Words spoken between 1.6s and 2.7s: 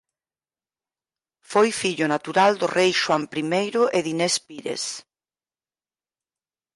fillo natural do